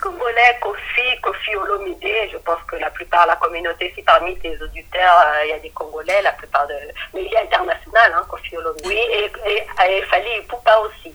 Olomide. 1.56 2.30
Je 2.32 2.38
pense 2.38 2.62
que 2.66 2.76
la 2.76 2.90
plupart 2.90 3.24
de 3.24 3.28
la 3.28 3.36
communauté, 3.36 3.92
si 3.94 4.02
parmi 4.02 4.38
tes 4.38 4.60
auditeurs, 4.62 5.22
euh, 5.26 5.44
il 5.44 5.50
y 5.50 5.52
a 5.52 5.58
des 5.58 5.70
Congolais, 5.70 6.22
la 6.22 6.32
plupart 6.32 6.66
de. 6.66 6.74
Mais 7.12 7.24
il 7.24 7.32
est 7.32 7.42
international, 7.42 8.12
hein, 8.14 8.26
Kofi 8.28 8.56
Olomide. 8.56 8.86
Oui, 8.86 8.98
et, 8.98 9.30
et, 9.46 9.96
et 9.98 10.02
Fali 10.02 10.40
Poupa 10.48 10.78
aussi. 10.78 11.14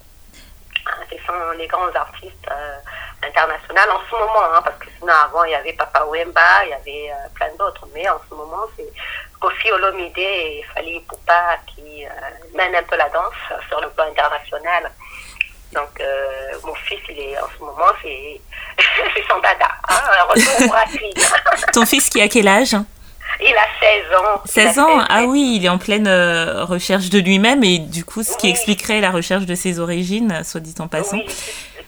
Hein, 0.85 1.03
ce 1.11 1.17
sont 1.25 1.51
les 1.57 1.67
grands 1.67 1.93
artistes 1.93 2.49
euh, 2.49 3.27
internationaux 3.27 3.91
en 3.91 4.01
ce 4.09 4.15
moment, 4.15 4.43
hein, 4.53 4.61
parce 4.63 4.77
que 4.77 4.87
sinon 4.97 5.13
avant 5.13 5.43
il 5.43 5.51
y 5.51 5.55
avait 5.55 5.73
Papa 5.73 6.05
Wemba, 6.05 6.65
il 6.65 6.69
y 6.69 6.73
avait 6.73 7.11
euh, 7.11 7.29
plein 7.35 7.53
d'autres, 7.57 7.85
mais 7.93 8.07
en 8.09 8.19
ce 8.29 8.33
moment 8.33 8.65
c'est 8.75 8.87
Kofi 9.39 9.71
Olomide 9.71 10.17
et 10.17 10.63
Fali 10.73 10.99
Poupa 11.01 11.57
qui 11.67 12.05
euh, 12.05 12.09
mènent 12.55 12.75
un 12.75 12.83
peu 12.83 12.95
la 12.95 13.09
danse 13.09 13.33
sur 13.67 13.81
le 13.81 13.89
plan 13.89 14.05
international. 14.05 14.91
Donc 15.73 16.01
mon 16.63 16.73
fils, 16.73 16.99
il 17.09 17.19
est 17.19 17.39
en 17.39 17.47
ce 17.47 17.59
moment, 17.59 17.91
c'est 18.01 18.41
son 19.29 19.39
dada. 19.39 19.69
Hein, 19.87 19.99
Ton 21.73 21.85
fils 21.85 22.09
qui 22.09 22.21
a 22.21 22.27
quel 22.27 22.47
âge? 22.47 22.75
Il 23.41 23.55
a 23.55 23.67
16 23.79 24.17
ans. 24.17 24.41
16 24.45 24.79
ans 24.79 25.05
Ah 25.07 25.23
oui, 25.23 25.55
il 25.57 25.65
est 25.65 25.69
en 25.69 25.77
pleine 25.77 26.07
euh, 26.07 26.65
recherche 26.65 27.09
de 27.09 27.19
lui-même 27.19 27.63
et 27.63 27.79
du 27.79 28.03
coup, 28.03 28.23
ce 28.23 28.35
qui 28.35 28.49
expliquerait 28.49 28.99
la 28.99 29.11
recherche 29.11 29.45
de 29.45 29.55
ses 29.55 29.79
origines, 29.79 30.41
soit 30.43 30.59
dit 30.59 30.75
en 30.79 30.87
passant. 30.87 31.17
Oui, 31.17 31.25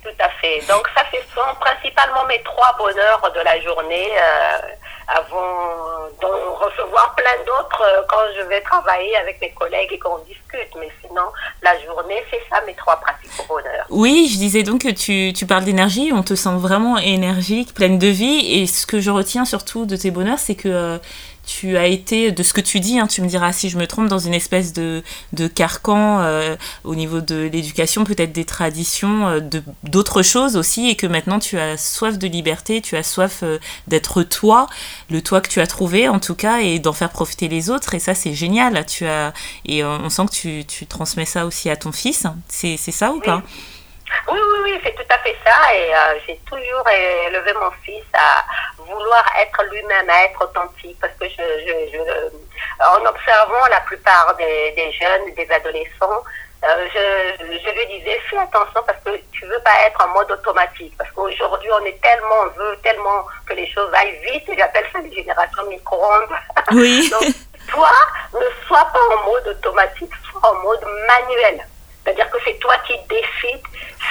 tout 0.03 0.17
à 0.19 0.29
fait. 0.41 0.59
Donc 0.67 0.87
ça, 0.95 1.03
ce 1.11 1.17
sont 1.33 1.55
principalement 1.59 2.25
mes 2.25 2.41
trois 2.43 2.75
bonheurs 2.77 3.31
de 3.33 3.39
la 3.41 3.59
journée. 3.61 4.09
Euh, 4.11 4.75
avant 5.07 6.07
d'en 6.21 6.53
recevoir 6.55 7.13
plein 7.15 7.37
d'autres 7.45 7.83
euh, 7.83 8.01
quand 8.07 8.21
je 8.37 8.41
vais 8.43 8.61
travailler 8.61 9.15
avec 9.17 9.41
mes 9.41 9.51
collègues 9.51 9.91
et 9.91 9.99
qu'on 9.99 10.19
discute. 10.19 10.73
Mais 10.79 10.89
sinon, 11.01 11.23
la 11.61 11.77
journée, 11.79 12.23
c'est 12.29 12.41
ça 12.49 12.61
mes 12.65 12.73
trois 12.75 12.97
principaux 12.97 13.43
bonheurs. 13.47 13.85
Oui, 13.89 14.29
je 14.31 14.37
disais 14.37 14.63
donc 14.63 14.81
que 14.81 14.91
tu, 14.91 15.33
tu 15.33 15.45
parles 15.45 15.63
d'énergie, 15.63 16.11
on 16.13 16.23
te 16.23 16.35
sent 16.35 16.55
vraiment 16.55 16.97
énergique, 16.97 17.73
pleine 17.73 17.99
de 17.99 18.07
vie. 18.07 18.61
Et 18.61 18.67
ce 18.67 18.85
que 18.85 18.99
je 18.99 19.11
retiens 19.11 19.45
surtout 19.45 19.85
de 19.85 19.95
tes 19.95 20.11
bonheurs, 20.11 20.39
c'est 20.39 20.55
que 20.55 20.99
tu 21.45 21.77
as 21.77 21.87
été, 21.87 22.31
de 22.31 22.43
ce 22.43 22.53
que 22.53 22.61
tu 22.61 22.79
dis, 22.79 22.99
hein, 22.99 23.07
tu 23.07 23.21
me 23.21 23.27
diras 23.27 23.51
si 23.51 23.69
je 23.69 23.77
me 23.77 23.87
trompe, 23.87 24.07
dans 24.07 24.19
une 24.19 24.33
espèce 24.33 24.73
de, 24.73 25.03
de 25.33 25.47
carcan 25.47 26.19
euh, 26.21 26.55
au 26.83 26.95
niveau 26.95 27.21
de 27.21 27.49
l'éducation, 27.51 28.03
peut-être 28.03 28.31
des 28.31 28.45
traditions, 28.45 29.27
euh, 29.27 29.39
de 29.39 29.63
d'autres 29.83 30.21
choses 30.21 30.55
aussi, 30.55 30.89
et 30.89 30.95
que 30.95 31.07
maintenant 31.07 31.39
tu 31.39 31.57
as 31.57 31.77
soif 31.77 32.17
de 32.17 32.27
liberté, 32.27 32.81
tu 32.81 32.95
as 32.95 33.03
soif 33.03 33.39
euh, 33.43 33.59
d'être 33.87 34.23
toi, 34.23 34.67
le 35.09 35.21
toi 35.21 35.41
que 35.41 35.49
tu 35.49 35.61
as 35.61 35.67
trouvé 35.67 36.07
en 36.07 36.19
tout 36.19 36.35
cas, 36.35 36.59
et 36.59 36.79
d'en 36.79 36.93
faire 36.93 37.09
profiter 37.09 37.47
les 37.47 37.69
autres. 37.69 37.93
Et 37.95 37.99
ça, 37.99 38.13
c'est 38.13 38.33
génial. 38.33 38.85
Tu 38.85 39.05
as 39.05 39.33
et 39.65 39.83
on 39.83 40.09
sent 40.09 40.25
que 40.25 40.31
tu, 40.31 40.65
tu 40.65 40.85
transmets 40.85 41.25
ça 41.25 41.45
aussi 41.45 41.69
à 41.69 41.75
ton 41.75 41.91
fils. 41.91 42.25
C'est 42.47 42.77
ça 42.77 43.11
ou 43.11 43.19
pas? 43.19 43.43
oui, 43.45 43.80
oui, 44.29 44.39
oui, 44.63 44.81
c'est 44.83 44.95
tout 44.95 45.09
à 45.09 45.17
fait 45.19 45.35
ça. 45.45 45.73
Et 45.73 45.93
euh, 45.93 46.19
j'ai 46.25 46.37
toujours 46.47 46.87
élevé 46.89 47.53
mon 47.53 47.71
fils 47.83 48.05
à 48.13 48.45
vouloir 48.77 49.23
être 49.39 49.63
lui-même, 49.71 50.09
à 50.09 50.25
être 50.25 50.43
authentique. 50.43 50.97
Parce 50.99 51.13
que 51.19 51.25
je, 51.29 51.43
je, 51.65 51.97
je, 51.97 52.83
en 52.85 53.05
observant 53.05 53.65
la 53.69 53.79
plupart 53.81 54.35
des, 54.37 54.71
des 54.71 54.91
jeunes, 54.91 55.33
des 55.35 55.49
adolescents, 55.51 56.23
euh, 56.63 56.87
je, 56.93 57.43
je 57.43 57.69
lui 57.71 57.99
disais, 57.99 58.19
fais 58.29 58.37
attention 58.37 58.83
parce 58.85 58.99
que 59.03 59.17
tu 59.31 59.45
veux 59.45 59.59
pas 59.59 59.87
être 59.87 60.05
en 60.05 60.09
mode 60.09 60.31
automatique. 60.31 60.93
Parce 60.97 61.09
qu'aujourd'hui, 61.11 61.69
on 61.71 61.85
est 61.85 61.99
tellement, 62.01 62.35
on 62.45 62.59
veut 62.59 62.77
tellement 62.83 63.25
que 63.47 63.53
les 63.53 63.67
choses 63.71 63.91
aillent 63.93 64.19
vite. 64.31 64.47
Et 64.49 64.57
j'appelle 64.57 64.85
ça 64.93 64.99
les 64.99 65.13
générations 65.13 65.65
micro-ondes. 65.67 66.29
Oui. 66.71 67.09
Donc, 67.11 67.33
toi, 67.67 67.91
ne 68.33 68.67
sois 68.67 68.85
pas 68.85 69.15
en 69.15 69.25
mode 69.25 69.47
automatique, 69.47 70.11
sois 70.31 70.51
en 70.51 70.55
mode 70.61 70.85
manuel. 71.07 71.65
C'est-à-dire 72.03 72.29
que 72.29 72.37
c'est 72.43 72.57
toi 72.59 72.75
qui 72.87 72.97
décides 73.09 73.63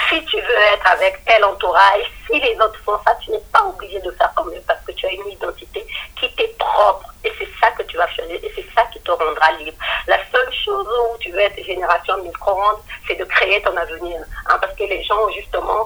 si 0.09 0.25
tu 0.25 0.37
veux 0.37 0.63
être 0.73 0.87
avec 0.87 1.25
tel 1.25 1.45
entourage, 1.45 2.05
si 2.27 2.41
les 2.41 2.55
autres 2.57 2.79
font 2.85 2.99
ça, 3.05 3.15
tu 3.23 3.31
n'es 3.31 3.43
pas 3.53 3.65
obligé 3.65 3.99
de 4.01 4.11
faire 4.13 4.33
comme 4.35 4.51
eux 4.51 4.63
parce 4.67 4.81
que 4.85 4.93
tu 4.93 5.07
as 5.07 5.13
une 5.13 5.29
identité 5.29 5.85
qui 6.17 6.33
t'est 6.35 6.55
propre. 6.59 7.07
Et 7.25 7.33
c'est 7.39 7.49
ça 7.61 7.71
que 7.73 7.83
tu 7.83 7.97
vas 7.97 8.09
choisir 8.09 8.37
et 8.37 8.53
c'est 8.55 8.67
ça 8.75 8.83
qui 8.93 9.01
te 9.01 9.11
rendra 9.11 9.53
libre. 9.59 9.77
La 10.07 10.17
seule 10.33 10.53
chose 10.65 10.87
où 10.89 11.19
tu 11.19 11.31
veux 11.31 11.41
être 11.41 11.63
génération 11.65 12.17
micro-ondes, 12.23 12.81
c'est 13.07 13.17
de 13.17 13.25
créer 13.25 13.61
ton 13.63 13.77
avenir. 13.77 14.21
Hein, 14.49 14.57
parce 14.61 14.75
que 14.75 14.85
les 14.85 15.03
gens, 15.03 15.29
justement, 15.31 15.85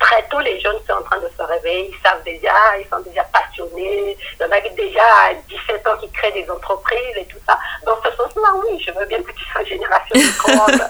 très 0.00 0.22
tôt, 0.28 0.40
les 0.40 0.58
jeunes 0.60 0.78
sont 0.86 0.94
en 0.94 1.02
train 1.02 1.18
de 1.18 1.30
se 1.36 1.42
réveiller, 1.42 1.90
ils 1.92 2.02
savent 2.02 2.22
déjà, 2.24 2.52
ils 2.78 2.88
sont 2.88 3.00
déjà 3.00 3.22
passionnés. 3.24 4.16
Il 4.38 4.42
y 4.42 4.44
en 4.44 4.50
a 4.50 4.60
déjà 4.60 5.02
à 5.02 5.34
17 5.48 5.86
ans 5.86 5.96
qui 5.98 6.10
créent 6.10 6.32
des 6.32 6.50
entreprises 6.50 7.16
et 7.16 7.26
tout 7.26 7.38
ça. 7.46 7.58
Dans 7.84 7.96
ce 8.02 8.10
sens-là, 8.16 8.52
oui, 8.64 8.82
je 8.84 8.92
veux 8.92 9.06
bien 9.06 9.22
que 9.22 9.32
tu 9.32 9.44
sois 9.44 9.64
génération 9.64 10.16
micro-ondes. 10.16 10.85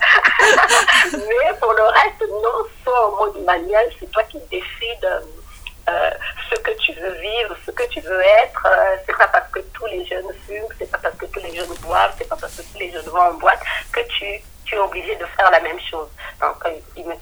Mais 1.13 1.59
pour 1.61 1.73
le 1.73 1.83
reste, 1.85 2.25
non, 2.31 2.67
soit 2.83 3.09
en 3.09 3.17
mode 3.17 3.45
manuel, 3.45 3.91
c'est 3.99 4.11
toi 4.11 4.23
qui 4.25 4.39
décides 4.51 5.23
euh, 5.89 6.11
ce 6.51 6.59
que 6.61 6.71
tu 6.79 6.93
veux 6.95 7.13
vivre, 7.13 7.57
ce 7.65 7.71
que 7.71 7.85
tu 7.89 8.01
veux 8.01 8.21
être. 8.21 8.67
Euh, 8.67 8.97
c'est 9.07 9.17
pas 9.17 9.29
parce 9.29 9.51
que 9.53 9.61
tous 9.73 9.87
les 9.87 10.05
jeunes 10.07 10.27
fument, 10.47 10.67
c'est 10.79 10.91
pas 10.91 10.99
parce 10.99 11.17
que 11.17 11.27
tous 11.27 11.41
les 11.41 11.55
jeunes 11.55 11.75
boivent, 11.83 12.15
c'est 12.19 12.29
pas 12.29 12.37
parce 12.37 12.55
que 12.57 12.63
tous 12.63 12.79
les 12.79 12.91
jeunes 12.91 13.07
vont 13.07 13.21
en 13.21 13.35
boîte 13.35 13.61
que 13.93 14.01
tu, 14.09 14.25
es 14.25 14.79
obligé 14.79 15.15
de 15.17 15.25
faire 15.27 15.51
la 15.51 15.61
même 15.61 15.79
chose. 15.81 16.09
Donc, 16.41 16.57
euh, 16.67 17.13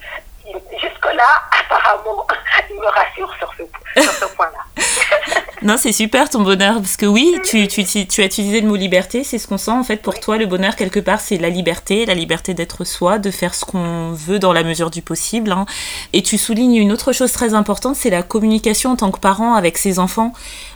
jusque-là, 0.81 1.43
apparemment, 1.61 2.25
il 2.69 2.75
me 2.75 2.87
rassure 2.87 3.33
sur 3.37 3.53
ce 3.53 4.25
point-là. 4.35 5.41
non, 5.65 5.77
c'est 5.79 5.91
super 5.91 6.29
ton 6.29 6.43
bonheur, 6.43 6.75
parce 6.75 6.95
que 6.95 7.07
oui, 7.07 7.33
tu, 7.43 7.57
as 7.57 8.25
utilisé 8.25 8.61
le 8.61 8.67
mot 8.67 8.75
liberté, 8.75 9.23
c'est 9.23 9.39
ce 9.39 9.47
qu'on 9.47 9.57
sent 9.57 9.71
en 9.71 9.83
fait 9.83 9.97
pour 9.97 10.19
toi. 10.19 10.37
Le 10.37 10.45
bonheur, 10.45 10.75
quelque 10.75 10.99
part, 10.99 11.19
c'est 11.19 11.39
la 11.39 11.49
liberté, 11.49 12.05
la 12.05 12.13
liberté 12.13 12.53
d'être 12.53 12.83
soi, 12.83 13.17
de 13.17 13.31
faire 13.31 13.55
ce 13.55 13.65
qu'on 13.65 14.11
veut 14.11 14.37
dans 14.37 14.53
la 14.53 14.63
mesure 14.63 14.91
du 14.91 15.01
possible. 15.01 15.51
Hein. 15.51 15.65
Et 16.13 16.21
tu 16.21 16.37
soulignes 16.37 16.75
une 16.75 16.91
autre 16.91 17.13
chose 17.13 17.31
très 17.31 17.55
importante, 17.55 17.95
c'est 17.95 18.11
la 18.11 18.21
communication 18.21 18.91
en 18.91 18.95
tant 18.95 19.09
que 19.09 19.19
parent 19.19 19.55
avec 19.55 19.79
ses 19.79 19.97
enfants, 19.97 20.33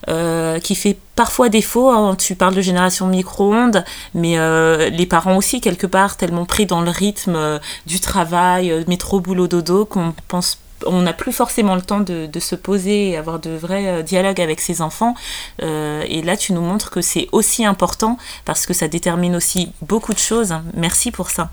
euh, 0.08 0.58
qui 0.58 0.74
fait 0.74 0.98
parfois 1.15 1.50
défaut. 1.50 1.89
Hein. 1.89 2.15
Tu 2.15 2.34
parles 2.34 2.55
de 2.55 2.62
génération 2.62 3.05
micro-ondes, 3.05 3.86
mais 4.15 4.39
euh, 4.39 4.89
les 4.89 5.05
parents 5.05 5.38
aussi, 5.38 5.62
quelque 5.62 5.86
part, 5.86 6.17
tellement 6.17 6.46
pris 6.46 6.65
dans 6.65 6.81
le 6.81 6.89
rythme 6.89 7.36
euh, 7.36 7.60
du 7.86 8.00
travail, 8.00 8.74
métro, 8.88 9.19
boulot, 9.19 9.48
dodo, 9.48 9.86
qu'on 9.86 10.15
pense 10.27 10.58
on 10.86 11.01
n'a 11.01 11.13
plus 11.13 11.31
forcément 11.31 11.75
le 11.75 11.81
temps 11.81 12.00
de, 12.00 12.39
se 12.39 12.55
poser 12.55 13.09
et 13.09 13.17
avoir 13.17 13.39
de 13.39 13.51
vrais 13.51 13.88
euh, 13.88 14.01
dialogues 14.01 14.39
avec 14.39 14.62
ses 14.62 14.81
enfants. 14.81 15.13
Euh, 15.62 16.03
et 16.07 16.21
là, 16.21 16.38
tu 16.38 16.53
nous 16.53 16.62
montres 16.62 16.89
que 16.89 17.01
c'est 17.01 17.27
aussi 17.31 17.65
important 17.65 18.17
parce 18.45 18.65
que 18.65 18.74
ça 18.74 18.88
détermine 18.88 19.36
aussi 19.36 19.74
beaucoup 19.81 20.13
de 20.13 20.19
choses. 20.19 20.55
Merci 20.74 21.12
pour 21.12 21.29
ça. 21.29 21.50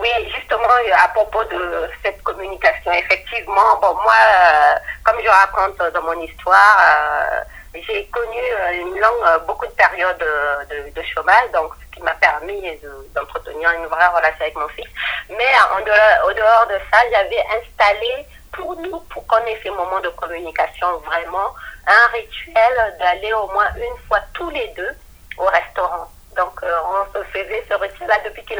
Oui, 0.00 0.08
justement, 0.34 0.64
à 0.98 1.08
propos 1.08 1.44
de 1.44 1.88
cette 2.02 2.22
communication, 2.22 2.92
effectivement, 2.92 3.78
moi, 3.80 4.14
euh, 4.14 4.74
comme 5.04 5.16
je 5.22 5.28
raconte 5.28 5.92
dans 5.92 6.02
mon 6.02 6.20
histoire, 6.22 6.78
euh, 6.80 7.40
j'ai 7.82 8.06
connu 8.06 8.40
une 8.72 9.00
longue, 9.00 9.46
beaucoup 9.46 9.66
de 9.66 9.72
périodes 9.72 10.18
de, 10.18 10.90
de 10.90 11.02
chômage, 11.02 11.50
donc 11.52 11.72
ce 11.80 11.96
qui 11.96 12.02
m'a 12.02 12.14
permis 12.14 12.62
d'entretenir 13.14 13.70
une 13.72 13.86
vraie 13.86 14.06
relation 14.08 14.40
avec 14.40 14.56
mon 14.56 14.68
fils. 14.68 14.88
Mais 15.30 15.52
en 15.72 15.80
dehors, 15.84 16.28
au 16.28 16.32
dehors 16.32 16.66
de 16.68 16.78
ça, 16.92 16.98
j'avais 17.10 17.42
installé 17.60 18.26
pour 18.52 18.76
nous, 18.76 19.00
pour 19.10 19.26
qu'on 19.26 19.44
ait 19.46 19.58
ces 19.62 19.70
moments 19.70 20.00
de 20.00 20.08
communication 20.10 20.98
vraiment, 20.98 21.54
un 21.86 22.06
rituel 22.12 22.96
d'aller 22.98 23.32
au 23.32 23.46
moins 23.48 23.68
une 23.76 23.98
fois 24.06 24.20
tous 24.32 24.50
les 24.50 24.68
deux 24.68 24.94
au 25.38 25.44
restaurant. 25.46 26.08
Donc, 26.36 26.62
euh, 26.62 26.76
on 26.86 27.12
se 27.12 27.24
faisait 27.26 27.64
ce 27.68 27.74
rituel-là 27.74 28.18
depuis 28.24 28.44
qu'il 28.44 28.58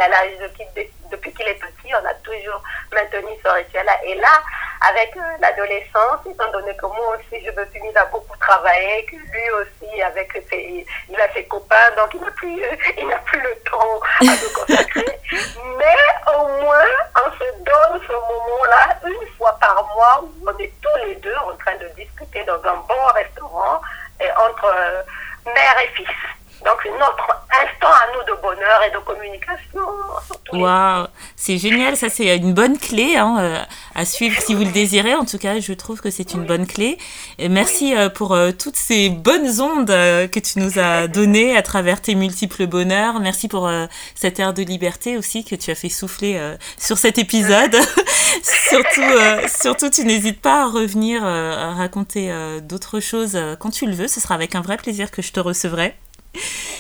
depuis 1.11 1.33
qu'il 1.33 1.47
est 1.47 1.55
petit, 1.55 1.93
on 1.95 2.07
a 2.07 2.15
toujours 2.15 2.63
maintenu 2.93 3.33
ce 3.45 3.49
rituel-là. 3.49 4.05
Et 4.05 4.15
là, 4.15 4.43
avec 4.81 5.17
euh, 5.17 5.21
l'adolescence, 5.41 6.21
étant 6.31 6.51
donné 6.53 6.75
que 6.77 6.87
moi 6.87 7.17
aussi, 7.17 7.45
je 7.45 7.51
me 7.51 7.67
suis 7.71 7.81
mise 7.81 7.97
à 7.97 8.05
beaucoup 8.07 8.37
travailler, 8.39 9.05
que 9.07 9.17
lui 9.17 9.51
aussi, 9.61 10.03
avec 10.03 10.33
ses, 10.51 10.87
il 11.09 11.21
a 11.21 11.33
ses 11.33 11.45
copains, 11.45 11.91
donc 11.97 12.11
il 12.15 12.21
n'a 12.21 12.31
plus, 12.33 12.61
il 12.99 13.07
n'a 13.07 13.19
plus 13.19 13.41
le 13.41 13.55
temps 13.71 14.01
à 14.21 14.25
nous 14.25 14.53
consacrer. 14.55 15.19
Mais 15.79 16.35
au 16.37 16.47
moins, 16.63 16.93
on 17.17 17.31
se 17.33 17.51
donne 17.65 18.01
ce 18.07 18.13
moment-là 18.13 18.99
une 19.07 19.29
fois 19.37 19.57
par 19.61 19.85
mois 19.95 20.25
où 20.25 20.33
on 20.47 20.59
est 20.59 20.73
tous 20.83 21.07
les 21.07 21.15
deux 21.17 21.37
en 21.37 21.57
train 21.57 21.77
de 21.77 21.89
discuter 21.97 22.45
dans 22.45 22.63
un 22.69 22.77
bon 22.89 23.05
restaurant 23.15 23.81
et 24.21 24.31
entre 24.33 24.67
euh, 24.67 25.03
mère 25.47 25.77
et 25.83 25.89
fils. 25.89 26.09
Donc, 26.65 26.83
notre 26.99 27.45
instant 27.63 27.93
à 27.93 28.07
nous 28.15 28.35
de 28.35 28.41
bonheur 28.41 28.83
et 28.87 28.91
de 28.91 28.99
communication. 28.99 29.81
Waouh, 30.53 31.07
c'est 31.37 31.59
génial, 31.59 31.97
ça 31.97 32.09
c'est 32.09 32.37
une 32.37 32.55
bonne 32.55 32.79
clé 32.79 33.17
hein, 33.17 33.37
euh, 33.41 33.59
suivre 34.05 34.41
si 34.41 34.55
vous 34.55 34.65
le 34.65 34.73
désirez. 34.73 35.15
En 35.15 35.25
tout 35.25 35.39
cas, 35.39 35.61
je 35.61 35.73
trouve 35.73 36.01
que 36.01 36.11
c'est 36.11 36.35
une 36.35 36.45
bonne 36.45 36.67
clé. 36.67 36.99
Et 37.39 37.49
merci 37.49 37.95
euh, 37.95 38.09
pour 38.09 38.33
euh, 38.33 38.51
toutes 38.53 38.77
ces 38.77 39.11
bonnes 39.11 39.61
ondes 39.61 39.91
euh, 39.91 40.29
que 40.29 40.41
tu 40.41 40.59
nous 40.59 40.79
as 40.79 41.09
données 41.09 41.57
à 41.57 41.63
travers 41.63 42.01
tes 42.01 42.15
multiples 42.15 42.67
bonheurs. 42.67 43.21
Merci 43.21 43.49
pour 43.49 43.71
cette 44.15 44.39
air 44.39 44.55
de 44.55 44.63
liberté 44.63 45.17
aussi 45.17 45.45
que 45.45 45.55
tu 45.55 45.71
as 45.71 45.75
fait 45.75 45.89
souffler 45.89 46.41
sur 46.79 46.99
cet 46.99 47.19
épisode. 47.19 47.77
surtout, 48.43 49.49
surtout, 49.49 49.91
tu 49.91 50.05
n'hésites 50.05 50.41
pas 50.41 50.63
à 50.63 50.67
revenir 50.67 51.25
à 51.25 51.73
raconter 51.75 52.33
d'autres 52.63 53.01
choses 53.01 53.39
quand 53.59 53.71
tu 53.71 53.87
le 53.87 53.95
veux. 53.95 54.09
Ce 54.09 54.21
sera 54.21 54.35
avec 54.35 54.55
un 54.55 54.61
vrai 54.61 54.77
plaisir 54.77 55.11
que 55.11 55.23
je 55.23 55.33
te 55.33 55.41
recevrai. 55.41 55.95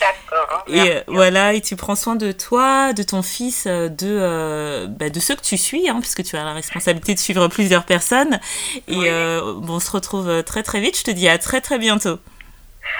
D'accord. 0.00 0.43
Et 0.68 0.80
euh, 0.80 1.00
voilà, 1.08 1.54
et 1.54 1.60
tu 1.60 1.76
prends 1.76 1.94
soin 1.94 2.16
de 2.16 2.32
toi, 2.32 2.92
de 2.92 3.02
ton 3.02 3.22
fils, 3.22 3.66
de, 3.66 3.90
euh, 4.02 4.86
bah, 4.86 5.10
de 5.10 5.20
ceux 5.20 5.34
que 5.34 5.42
tu 5.42 5.56
suis, 5.56 5.88
hein, 5.88 5.98
puisque 6.00 6.22
tu 6.22 6.36
as 6.36 6.44
la 6.44 6.52
responsabilité 6.52 7.14
de 7.14 7.18
suivre 7.18 7.48
plusieurs 7.48 7.84
personnes. 7.84 8.40
Et 8.88 9.10
euh, 9.10 9.54
bon, 9.60 9.74
on 9.74 9.80
se 9.80 9.90
retrouve 9.90 10.42
très 10.42 10.62
très 10.62 10.80
vite. 10.80 10.98
Je 10.98 11.04
te 11.04 11.10
dis 11.10 11.28
à 11.28 11.38
très 11.38 11.60
très 11.60 11.78
bientôt. 11.78 12.18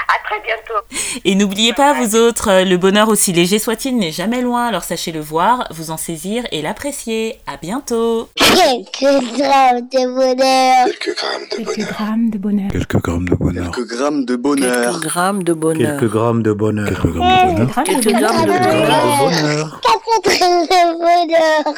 À 0.09 0.29
très 0.29 0.41
bientôt. 0.41 1.21
Et 1.25 1.35
n'oubliez 1.35 1.73
pas, 1.73 1.93
vous 1.95 2.17
autres, 2.17 2.49
euh, 2.51 2.65
le 2.65 2.77
bonheur 2.77 3.09
aussi 3.09 3.33
léger 3.33 3.59
soit-il 3.59 3.97
n'est 3.97 4.13
jamais 4.13 4.41
loin, 4.43 4.67
alors 4.67 4.83
sachez 4.85 5.13
le 5.13 5.21
voir, 5.21 5.67
vous 5.71 5.91
en 5.91 5.97
saisir 5.97 6.45
et 6.53 6.63
l'apprécier. 6.63 7.39
À 7.47 7.57
bientôt. 7.57 8.29
Quelques 8.37 9.01
grammes 9.37 9.81
de 9.93 10.15
bonheur. 10.15 10.87
Quelques 10.87 11.17
grammes 11.17 11.45
de 11.51 11.57
Quelques 11.57 11.77
bonheur. 11.77 11.93
grammes 11.93 12.31
de 12.31 12.39
bonheur. 12.39 12.71
Quelques 12.71 12.87
grammes 12.97 13.25
de 13.25 13.35
bonheur. 13.35 13.71
Quelques 13.71 13.87
grammes 13.93 14.25
de 14.25 14.37
bonheur. 14.37 14.57
Quelques 15.19 15.23
grammes 15.23 15.53
de 15.53 15.63
bonheur. 15.63 15.99
Quelques 15.99 16.13
grammes 16.13 16.43
de 16.43 16.53
bonheur. 16.53 16.89
Quelques 16.89 17.13
grammes 17.13 17.53
de 17.53 17.63
bonheur. 17.63 17.85
Quelques 17.85 18.03
Quelques 18.05 18.19
grammes 18.21 18.47
de 18.47 18.53
Quelques 18.53 18.63
bonheur. 18.63 18.87
grammes 18.87 19.19
de 19.19 19.43
bonheur. 19.43 19.81
Quatre 19.83 20.39
grammes 20.39 20.67
de 20.67 20.83
bonheur. 20.99 21.75